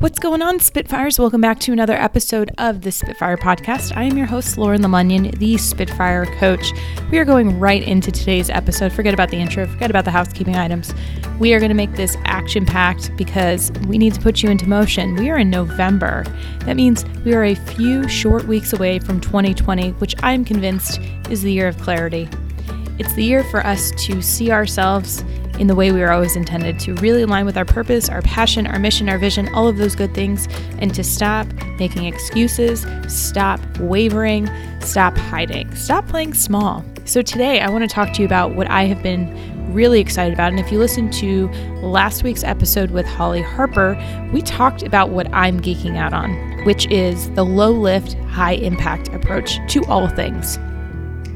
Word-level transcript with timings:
What's 0.00 0.18
going 0.18 0.40
on, 0.40 0.60
Spitfires? 0.60 1.18
Welcome 1.18 1.42
back 1.42 1.60
to 1.60 1.72
another 1.72 1.92
episode 1.92 2.50
of 2.56 2.80
the 2.80 2.90
Spitfire 2.90 3.36
Podcast. 3.36 3.94
I 3.94 4.04
am 4.04 4.16
your 4.16 4.26
host, 4.26 4.56
Lauren 4.56 4.80
Lemunion, 4.80 5.38
the 5.38 5.58
Spitfire 5.58 6.24
Coach. 6.38 6.72
We 7.10 7.18
are 7.18 7.26
going 7.26 7.60
right 7.60 7.82
into 7.82 8.10
today's 8.10 8.48
episode. 8.48 8.94
Forget 8.94 9.12
about 9.12 9.28
the 9.28 9.36
intro, 9.36 9.66
forget 9.66 9.90
about 9.90 10.06
the 10.06 10.10
housekeeping 10.10 10.56
items. 10.56 10.94
We 11.38 11.52
are 11.52 11.58
going 11.58 11.68
to 11.68 11.74
make 11.74 11.96
this 11.96 12.16
action 12.24 12.64
packed 12.64 13.14
because 13.18 13.70
we 13.88 13.98
need 13.98 14.14
to 14.14 14.20
put 14.22 14.42
you 14.42 14.48
into 14.48 14.66
motion. 14.66 15.16
We 15.16 15.28
are 15.28 15.36
in 15.36 15.50
November. 15.50 16.24
That 16.60 16.76
means 16.76 17.04
we 17.22 17.34
are 17.34 17.44
a 17.44 17.54
few 17.54 18.08
short 18.08 18.46
weeks 18.46 18.72
away 18.72 19.00
from 19.00 19.20
2020, 19.20 19.90
which 19.98 20.14
I'm 20.22 20.46
convinced 20.46 20.98
is 21.28 21.42
the 21.42 21.52
year 21.52 21.68
of 21.68 21.76
clarity. 21.76 22.26
It's 22.98 23.12
the 23.12 23.24
year 23.24 23.44
for 23.44 23.66
us 23.66 23.90
to 24.06 24.22
see 24.22 24.50
ourselves 24.50 25.22
in 25.60 25.66
the 25.66 25.74
way 25.74 25.92
we 25.92 26.00
were 26.00 26.10
always 26.10 26.36
intended 26.36 26.78
to 26.80 26.94
really 26.94 27.20
align 27.20 27.44
with 27.44 27.58
our 27.58 27.66
purpose, 27.66 28.08
our 28.08 28.22
passion, 28.22 28.66
our 28.66 28.78
mission, 28.78 29.10
our 29.10 29.18
vision, 29.18 29.46
all 29.54 29.68
of 29.68 29.76
those 29.76 29.94
good 29.94 30.14
things, 30.14 30.48
and 30.78 30.94
to 30.94 31.04
stop 31.04 31.46
making 31.78 32.06
excuses, 32.06 32.86
stop 33.08 33.60
wavering, 33.78 34.48
stop 34.80 35.16
hiding, 35.18 35.72
stop 35.76 36.08
playing 36.08 36.32
small. 36.32 36.82
So, 37.04 37.20
today 37.20 37.60
I 37.60 37.68
want 37.68 37.88
to 37.88 37.94
talk 37.94 38.14
to 38.14 38.22
you 38.22 38.26
about 38.26 38.54
what 38.54 38.70
I 38.70 38.84
have 38.84 39.02
been 39.02 39.74
really 39.74 40.00
excited 40.00 40.32
about. 40.32 40.50
And 40.50 40.58
if 40.58 40.72
you 40.72 40.78
listen 40.78 41.10
to 41.12 41.48
last 41.82 42.22
week's 42.22 42.42
episode 42.42 42.90
with 42.90 43.06
Holly 43.06 43.42
Harper, 43.42 43.98
we 44.32 44.40
talked 44.40 44.82
about 44.82 45.10
what 45.10 45.32
I'm 45.32 45.60
geeking 45.60 45.96
out 45.96 46.14
on, 46.14 46.64
which 46.64 46.86
is 46.86 47.30
the 47.32 47.44
low 47.44 47.70
lift, 47.70 48.14
high 48.30 48.54
impact 48.54 49.08
approach 49.08 49.58
to 49.68 49.84
all 49.84 50.08
things. 50.08 50.58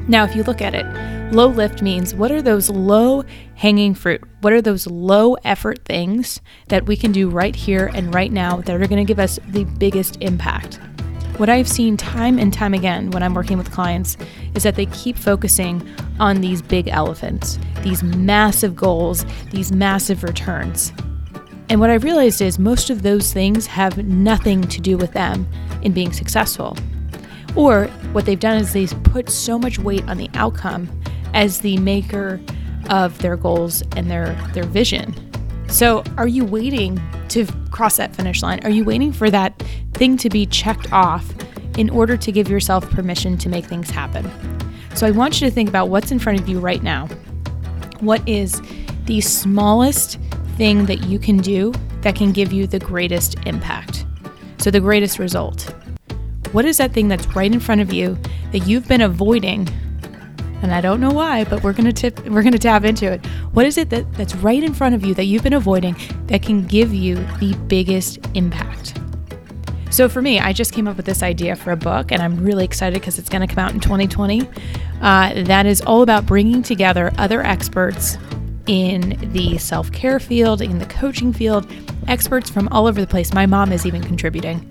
Now, 0.07 0.23
if 0.23 0.35
you 0.35 0.43
look 0.43 0.61
at 0.61 0.75
it, 0.75 0.85
low 1.33 1.47
lift 1.47 1.81
means 1.81 2.13
what 2.13 2.31
are 2.31 2.41
those 2.41 2.69
low 2.69 3.23
hanging 3.55 3.95
fruit? 3.95 4.21
What 4.41 4.53
are 4.53 4.61
those 4.61 4.85
low 4.85 5.33
effort 5.43 5.83
things 5.85 6.41
that 6.67 6.85
we 6.85 6.95
can 6.95 7.11
do 7.11 7.29
right 7.29 7.55
here 7.55 7.89
and 7.93 8.13
right 8.13 8.31
now 8.31 8.57
that 8.57 8.75
are 8.75 8.87
going 8.87 9.03
to 9.03 9.07
give 9.07 9.19
us 9.19 9.39
the 9.47 9.63
biggest 9.63 10.17
impact? 10.21 10.79
What 11.37 11.49
I've 11.49 11.67
seen 11.67 11.97
time 11.97 12.39
and 12.39 12.53
time 12.53 12.73
again 12.73 13.11
when 13.11 13.23
I'm 13.23 13.33
working 13.33 13.57
with 13.57 13.71
clients 13.71 14.15
is 14.53 14.63
that 14.63 14.75
they 14.75 14.85
keep 14.85 15.17
focusing 15.17 15.85
on 16.19 16.39
these 16.39 16.61
big 16.61 16.87
elephants, 16.87 17.59
these 17.81 18.03
massive 18.03 18.75
goals, 18.75 19.25
these 19.49 19.71
massive 19.71 20.23
returns. 20.23 20.93
And 21.67 21.81
what 21.81 21.89
I've 21.89 22.03
realized 22.03 22.41
is 22.41 22.59
most 22.59 22.89
of 22.89 23.01
those 23.01 23.33
things 23.33 23.65
have 23.65 23.97
nothing 24.05 24.61
to 24.61 24.79
do 24.79 24.97
with 24.97 25.11
them 25.13 25.47
in 25.81 25.91
being 25.91 26.13
successful. 26.13 26.77
Or 27.55 27.85
what 28.11 28.25
they've 28.25 28.39
done 28.39 28.57
is 28.57 28.73
they've 28.73 29.03
put 29.03 29.29
so 29.29 29.57
much 29.57 29.79
weight 29.79 30.03
on 30.07 30.17
the 30.17 30.29
outcome 30.33 30.89
as 31.33 31.59
the 31.59 31.77
maker 31.77 32.41
of 32.89 33.17
their 33.19 33.35
goals 33.37 33.81
and 33.95 34.09
their 34.09 34.33
their 34.53 34.65
vision. 34.65 35.13
So, 35.67 36.03
are 36.17 36.27
you 36.27 36.45
waiting 36.45 37.01
to 37.29 37.45
cross 37.71 37.97
that 37.97 38.15
finish 38.15 38.43
line? 38.43 38.59
Are 38.63 38.69
you 38.69 38.83
waiting 38.85 39.11
for 39.11 39.29
that 39.29 39.61
thing 39.93 40.15
to 40.17 40.29
be 40.29 40.45
checked 40.45 40.91
off 40.93 41.33
in 41.77 41.89
order 41.89 42.15
to 42.15 42.31
give 42.31 42.49
yourself 42.49 42.89
permission 42.91 43.37
to 43.39 43.49
make 43.49 43.65
things 43.65 43.89
happen? 43.89 44.29
So, 44.95 45.07
I 45.07 45.11
want 45.11 45.41
you 45.41 45.47
to 45.47 45.53
think 45.53 45.67
about 45.67 45.89
what's 45.89 46.11
in 46.11 46.19
front 46.19 46.39
of 46.39 46.47
you 46.47 46.59
right 46.59 46.83
now. 46.83 47.07
What 47.99 48.27
is 48.27 48.61
the 49.05 49.21
smallest 49.21 50.19
thing 50.55 50.85
that 50.85 51.07
you 51.07 51.19
can 51.19 51.37
do 51.37 51.73
that 52.01 52.15
can 52.15 52.31
give 52.31 52.53
you 52.53 52.67
the 52.67 52.79
greatest 52.79 53.35
impact? 53.45 54.05
So, 54.59 54.71
the 54.71 54.79
greatest 54.79 55.19
result. 55.19 55.73
What 56.55 56.63
is 56.63 56.77
that 56.77 56.93
thing 56.93 57.09
that's 57.09 57.27
right 57.35 57.51
in 57.51 57.59
front 57.59 57.81
of 57.81 57.91
you 57.91 58.17
that 58.53 58.59
you've 58.59 58.87
been 58.87 59.01
avoiding? 59.01 59.67
And 60.61 60.73
I 60.73 60.79
don't 60.79 61.01
know 61.01 61.11
why, 61.11 61.43
but 61.43 61.61
we're 61.63 61.73
gonna 61.73 61.91
tip 61.91 62.25
we're 62.29 62.43
gonna 62.43 62.57
tap 62.57 62.85
into 62.85 63.11
it. 63.11 63.25
What 63.51 63.65
is 63.65 63.77
it 63.77 63.89
that, 63.89 64.09
that's 64.13 64.35
right 64.35 64.63
in 64.63 64.73
front 64.73 64.95
of 64.95 65.03
you 65.03 65.13
that 65.15 65.25
you've 65.25 65.43
been 65.43 65.51
avoiding 65.51 65.97
that 66.27 66.43
can 66.43 66.65
give 66.65 66.93
you 66.93 67.15
the 67.41 67.57
biggest 67.67 68.19
impact? 68.35 68.97
So 69.89 70.07
for 70.07 70.21
me, 70.21 70.39
I 70.39 70.53
just 70.53 70.71
came 70.71 70.87
up 70.87 70.95
with 70.95 71.05
this 71.05 71.23
idea 71.23 71.57
for 71.57 71.71
a 71.71 71.75
book, 71.75 72.13
and 72.13 72.21
I'm 72.21 72.41
really 72.41 72.63
excited 72.63 73.01
because 73.01 73.19
it's 73.19 73.27
going 73.27 73.45
to 73.45 73.53
come 73.53 73.61
out 73.61 73.73
in 73.73 73.81
2020. 73.81 74.47
Uh, 75.01 75.43
that 75.43 75.65
is 75.65 75.81
all 75.81 76.03
about 76.03 76.25
bringing 76.25 76.63
together 76.63 77.11
other 77.17 77.41
experts 77.41 78.17
in 78.67 79.17
the 79.33 79.57
self 79.57 79.91
care 79.91 80.21
field, 80.21 80.61
in 80.61 80.79
the 80.79 80.85
coaching 80.85 81.33
field, 81.33 81.69
experts 82.07 82.49
from 82.49 82.69
all 82.69 82.87
over 82.87 83.01
the 83.01 83.07
place. 83.07 83.33
My 83.33 83.45
mom 83.45 83.73
is 83.73 83.85
even 83.85 84.01
contributing 84.01 84.65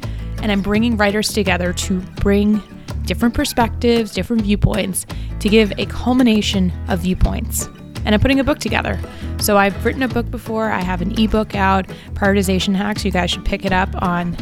and 0.44 0.52
I'm 0.52 0.60
bringing 0.60 0.98
writers 0.98 1.32
together 1.32 1.72
to 1.72 2.00
bring 2.20 2.62
different 3.06 3.34
perspectives, 3.34 4.12
different 4.12 4.42
viewpoints 4.42 5.06
to 5.40 5.48
give 5.48 5.72
a 5.78 5.86
culmination 5.86 6.70
of 6.88 7.00
viewpoints. 7.00 7.66
And 8.04 8.14
I'm 8.14 8.20
putting 8.20 8.40
a 8.40 8.44
book 8.44 8.58
together. 8.58 9.00
So 9.38 9.56
I've 9.56 9.82
written 9.86 10.02
a 10.02 10.08
book 10.08 10.30
before. 10.30 10.70
I 10.70 10.82
have 10.82 11.00
an 11.00 11.18
ebook 11.18 11.54
out, 11.54 11.86
Prioritization 12.12 12.74
Hacks. 12.76 13.06
You 13.06 13.10
guys 13.10 13.30
should 13.30 13.46
pick 13.46 13.64
it 13.64 13.72
up 13.72 13.88
on 14.02 14.36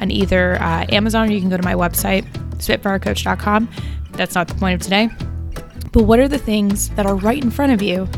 on 0.00 0.10
either 0.10 0.60
uh, 0.60 0.86
Amazon 0.88 1.28
or 1.28 1.32
you 1.32 1.40
can 1.40 1.48
go 1.48 1.56
to 1.56 1.62
my 1.62 1.74
website, 1.74 2.24
spitfirecoach.com. 2.56 3.70
That's 4.10 4.34
not 4.34 4.48
the 4.48 4.54
point 4.54 4.74
of 4.74 4.82
today. 4.82 5.08
But 5.92 6.02
what 6.02 6.18
are 6.18 6.26
the 6.26 6.36
things 6.36 6.88
that 6.90 7.06
are 7.06 7.14
right 7.14 7.42
in 7.42 7.52
front 7.52 7.70
of 7.70 7.80
you 7.80 8.08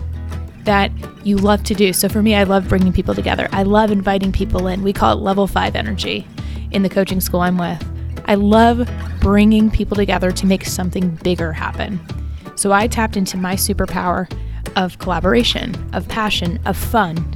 that 0.64 0.90
you 1.22 1.36
love 1.36 1.64
to 1.64 1.74
do? 1.74 1.92
So 1.92 2.08
for 2.08 2.22
me, 2.22 2.34
I 2.34 2.44
love 2.44 2.66
bringing 2.66 2.94
people 2.94 3.14
together. 3.14 3.46
I 3.52 3.62
love 3.62 3.90
inviting 3.90 4.32
people 4.32 4.68
in. 4.68 4.82
We 4.82 4.94
call 4.94 5.12
it 5.12 5.20
level 5.20 5.46
five 5.46 5.76
energy 5.76 6.26
in 6.70 6.82
the 6.82 6.88
coaching 6.88 7.20
school 7.20 7.40
I'm 7.40 7.58
with. 7.58 7.84
I 8.26 8.34
love 8.34 8.88
bringing 9.20 9.70
people 9.70 9.96
together 9.96 10.30
to 10.32 10.46
make 10.46 10.64
something 10.64 11.10
bigger 11.22 11.52
happen. 11.52 12.00
So 12.56 12.72
I 12.72 12.86
tapped 12.86 13.16
into 13.16 13.36
my 13.36 13.54
superpower 13.54 14.30
of 14.76 14.98
collaboration, 14.98 15.74
of 15.94 16.08
passion, 16.08 16.58
of 16.66 16.76
fun. 16.76 17.32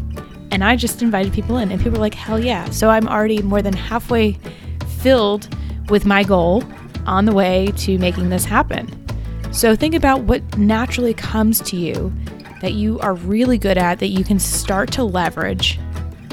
And 0.50 0.64
I 0.64 0.76
just 0.76 1.02
invited 1.02 1.32
people 1.32 1.58
in, 1.58 1.70
and 1.70 1.80
people 1.80 1.98
were 1.98 2.04
like, 2.04 2.14
hell 2.14 2.38
yeah. 2.38 2.68
So 2.70 2.90
I'm 2.90 3.06
already 3.06 3.40
more 3.42 3.62
than 3.62 3.72
halfway 3.72 4.38
filled 4.98 5.48
with 5.88 6.04
my 6.04 6.24
goal 6.24 6.64
on 7.06 7.24
the 7.24 7.32
way 7.32 7.72
to 7.76 7.98
making 7.98 8.30
this 8.30 8.44
happen. 8.44 8.88
So 9.52 9.74
think 9.74 9.94
about 9.94 10.22
what 10.22 10.58
naturally 10.58 11.14
comes 11.14 11.60
to 11.62 11.76
you 11.76 12.12
that 12.60 12.74
you 12.74 12.98
are 13.00 13.14
really 13.14 13.58
good 13.58 13.78
at 13.78 13.98
that 14.00 14.08
you 14.08 14.22
can 14.22 14.38
start 14.38 14.92
to 14.92 15.02
leverage 15.02 15.78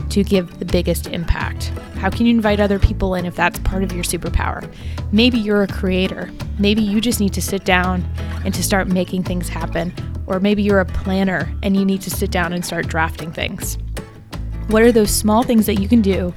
to 0.09 0.23
give 0.23 0.59
the 0.59 0.65
biggest 0.65 1.07
impact. 1.07 1.65
How 1.95 2.09
can 2.09 2.25
you 2.25 2.33
invite 2.33 2.59
other 2.59 2.79
people 2.79 3.15
in 3.15 3.25
if 3.25 3.35
that's 3.35 3.59
part 3.59 3.83
of 3.83 3.91
your 3.91 4.03
superpower? 4.03 4.71
Maybe 5.11 5.37
you're 5.37 5.63
a 5.63 5.67
creator. 5.67 6.31
Maybe 6.59 6.81
you 6.81 7.01
just 7.01 7.19
need 7.19 7.33
to 7.33 7.41
sit 7.41 7.65
down 7.65 8.03
and 8.45 8.53
to 8.53 8.63
start 8.63 8.87
making 8.87 9.23
things 9.23 9.49
happen. 9.49 9.93
Or 10.27 10.39
maybe 10.39 10.61
you're 10.61 10.79
a 10.79 10.85
planner 10.85 11.51
and 11.63 11.75
you 11.75 11.85
need 11.85 12.01
to 12.01 12.09
sit 12.09 12.31
down 12.31 12.53
and 12.53 12.65
start 12.65 12.87
drafting 12.87 13.31
things. 13.31 13.77
What 14.67 14.83
are 14.83 14.91
those 14.91 15.11
small 15.11 15.43
things 15.43 15.65
that 15.65 15.79
you 15.79 15.87
can 15.87 16.01
do 16.01 16.33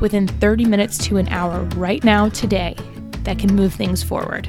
within 0.00 0.26
30 0.26 0.64
minutes 0.64 0.98
to 1.06 1.18
an 1.18 1.28
hour 1.28 1.62
right 1.76 2.02
now, 2.02 2.28
today, 2.30 2.74
that 3.24 3.38
can 3.38 3.54
move 3.54 3.74
things 3.74 4.02
forward? 4.02 4.48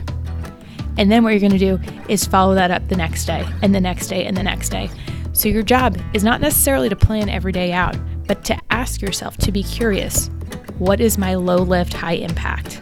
And 0.97 1.11
then 1.11 1.23
what 1.23 1.31
you're 1.31 1.39
going 1.39 1.51
to 1.51 1.57
do 1.57 1.79
is 2.09 2.25
follow 2.25 2.55
that 2.55 2.71
up 2.71 2.87
the 2.87 2.95
next 2.95 3.25
day 3.25 3.45
and 3.61 3.75
the 3.75 3.81
next 3.81 4.07
day 4.07 4.25
and 4.25 4.35
the 4.35 4.43
next 4.43 4.69
day. 4.69 4.89
So 5.33 5.47
your 5.47 5.61
job 5.61 5.97
is 6.13 6.23
not 6.23 6.41
necessarily 6.41 6.89
to 6.89 6.95
plan 6.95 7.29
every 7.29 7.51
day 7.51 7.71
out, 7.71 7.95
but 8.27 8.43
to 8.45 8.57
ask 8.69 9.01
yourself 9.01 9.37
to 9.37 9.51
be 9.51 9.63
curious 9.63 10.29
what 10.77 11.01
is 11.01 11.17
my 11.17 11.35
low 11.35 11.57
lift, 11.57 11.93
high 11.93 12.13
impact? 12.13 12.81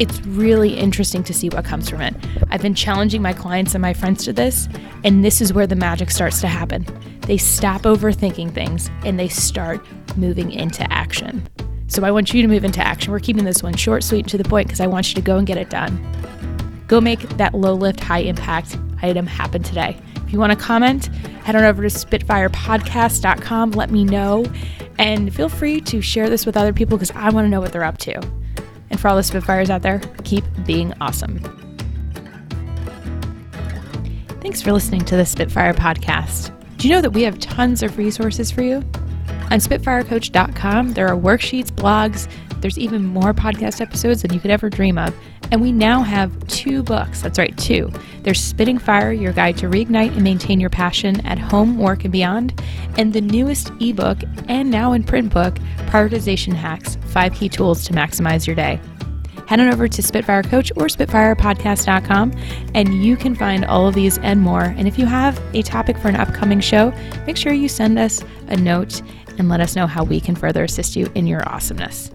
It's 0.00 0.20
really 0.22 0.74
interesting 0.74 1.22
to 1.24 1.32
see 1.32 1.48
what 1.48 1.64
comes 1.64 1.88
from 1.88 2.00
it. 2.00 2.14
I've 2.50 2.62
been 2.62 2.74
challenging 2.74 3.22
my 3.22 3.32
clients 3.32 3.74
and 3.74 3.82
my 3.82 3.94
friends 3.94 4.24
to 4.24 4.32
this, 4.32 4.68
and 5.04 5.24
this 5.24 5.40
is 5.40 5.52
where 5.52 5.68
the 5.68 5.76
magic 5.76 6.10
starts 6.10 6.40
to 6.40 6.48
happen. 6.48 6.84
They 7.20 7.36
stop 7.36 7.82
overthinking 7.82 8.52
things 8.52 8.90
and 9.04 9.18
they 9.18 9.28
start 9.28 9.86
moving 10.16 10.50
into 10.50 10.90
action. 10.92 11.46
So 11.86 12.02
I 12.02 12.10
want 12.10 12.34
you 12.34 12.42
to 12.42 12.48
move 12.48 12.64
into 12.64 12.84
action. 12.84 13.12
We're 13.12 13.20
keeping 13.20 13.44
this 13.44 13.62
one 13.62 13.76
short, 13.76 14.02
sweet, 14.02 14.20
and 14.20 14.28
to 14.30 14.38
the 14.38 14.44
point 14.44 14.66
because 14.66 14.80
I 14.80 14.88
want 14.88 15.08
you 15.10 15.14
to 15.14 15.20
go 15.22 15.38
and 15.38 15.46
get 15.46 15.58
it 15.58 15.70
done. 15.70 15.96
Go 16.88 17.00
make 17.00 17.20
that 17.36 17.54
low 17.54 17.74
lift, 17.74 18.00
high 18.00 18.18
impact 18.18 18.76
item 19.02 19.26
happen 19.26 19.62
today. 19.62 19.96
If 20.26 20.32
you 20.32 20.38
want 20.38 20.52
to 20.52 20.58
comment, 20.58 21.06
head 21.44 21.56
on 21.56 21.64
over 21.64 21.82
to 21.82 21.88
spitfirepodcast.com. 21.88 23.70
Let 23.72 23.90
me 23.90 24.04
know. 24.04 24.44
And 24.98 25.34
feel 25.34 25.48
free 25.48 25.80
to 25.82 26.00
share 26.00 26.30
this 26.30 26.46
with 26.46 26.56
other 26.56 26.72
people 26.72 26.96
because 26.96 27.10
I 27.12 27.30
want 27.30 27.44
to 27.44 27.48
know 27.48 27.60
what 27.60 27.72
they're 27.72 27.84
up 27.84 27.98
to. 27.98 28.20
And 28.90 29.00
for 29.00 29.08
all 29.08 29.16
the 29.16 29.22
Spitfires 29.22 29.70
out 29.70 29.82
there, 29.82 30.00
keep 30.24 30.44
being 30.64 30.92
awesome. 31.00 31.40
Thanks 34.40 34.60
for 34.60 34.72
listening 34.72 35.04
to 35.06 35.16
the 35.16 35.24
Spitfire 35.24 35.74
podcast. 35.74 36.52
Do 36.76 36.88
you 36.88 36.94
know 36.94 37.00
that 37.00 37.10
we 37.10 37.22
have 37.22 37.38
tons 37.38 37.82
of 37.82 37.96
resources 37.96 38.50
for 38.50 38.62
you? 38.62 38.84
On 39.50 39.60
SpitfireCoach.com, 39.60 40.92
there 40.92 41.06
are 41.06 41.16
worksheets, 41.16 41.70
blogs, 41.70 42.28
there's 42.64 42.78
even 42.78 43.04
more 43.04 43.34
podcast 43.34 43.82
episodes 43.82 44.22
than 44.22 44.32
you 44.32 44.40
could 44.40 44.50
ever 44.50 44.70
dream 44.70 44.96
of. 44.96 45.14
And 45.52 45.60
we 45.60 45.70
now 45.70 46.00
have 46.00 46.46
two 46.48 46.82
books. 46.82 47.20
That's 47.20 47.38
right, 47.38 47.54
two. 47.58 47.92
There's 48.22 48.40
Spitting 48.40 48.78
Fire, 48.78 49.12
your 49.12 49.34
guide 49.34 49.58
to 49.58 49.66
reignite 49.66 50.14
and 50.14 50.22
maintain 50.22 50.60
your 50.60 50.70
passion 50.70 51.20
at 51.26 51.38
home, 51.38 51.76
work, 51.76 52.04
and 52.04 52.12
beyond. 52.12 52.58
And 52.96 53.12
the 53.12 53.20
newest 53.20 53.70
ebook 53.80 54.18
and 54.48 54.70
now 54.70 54.94
in 54.94 55.04
print 55.04 55.30
book, 55.30 55.56
Prioritization 55.88 56.54
Hacks 56.54 56.96
Five 57.08 57.34
Key 57.34 57.50
Tools 57.50 57.84
to 57.84 57.92
Maximize 57.92 58.46
Your 58.46 58.56
Day. 58.56 58.80
Head 59.46 59.60
on 59.60 59.68
over 59.68 59.88
to 59.88 60.02
Spitfire 60.02 60.42
Coach 60.42 60.72
or 60.76 60.86
SpitfirePodcast.com 60.86 62.32
and 62.74 63.04
you 63.04 63.16
can 63.16 63.34
find 63.34 63.64
all 63.64 63.86
of 63.86 63.94
these 63.94 64.18
and 64.18 64.40
more. 64.40 64.62
And 64.62 64.88
if 64.88 64.98
you 64.98 65.06
have 65.06 65.40
a 65.54 65.62
topic 65.62 65.98
for 65.98 66.08
an 66.08 66.16
upcoming 66.16 66.60
show, 66.60 66.92
make 67.26 67.36
sure 67.36 67.52
you 67.52 67.68
send 67.68 67.98
us 67.98 68.22
a 68.48 68.56
note 68.56 69.02
and 69.38 69.48
let 69.48 69.60
us 69.60 69.76
know 69.76 69.86
how 69.86 70.04
we 70.04 70.20
can 70.20 70.34
further 70.34 70.64
assist 70.64 70.96
you 70.96 71.10
in 71.14 71.26
your 71.26 71.48
awesomeness. 71.48 72.10